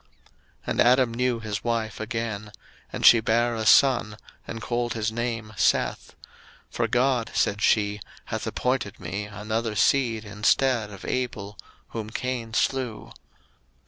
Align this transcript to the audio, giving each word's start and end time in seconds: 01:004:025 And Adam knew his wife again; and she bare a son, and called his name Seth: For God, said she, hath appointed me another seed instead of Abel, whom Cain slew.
01:004:025 0.01 0.09
And 0.65 0.81
Adam 0.81 1.13
knew 1.13 1.39
his 1.41 1.63
wife 1.63 1.99
again; 1.99 2.51
and 2.91 3.05
she 3.05 3.19
bare 3.19 3.53
a 3.55 3.67
son, 3.67 4.17
and 4.47 4.59
called 4.59 4.93
his 4.95 5.11
name 5.11 5.53
Seth: 5.55 6.15
For 6.71 6.87
God, 6.87 7.29
said 7.35 7.61
she, 7.61 7.99
hath 8.25 8.47
appointed 8.47 8.99
me 8.99 9.25
another 9.25 9.75
seed 9.75 10.25
instead 10.25 10.89
of 10.89 11.05
Abel, 11.05 11.55
whom 11.89 12.09
Cain 12.09 12.55
slew. 12.55 13.11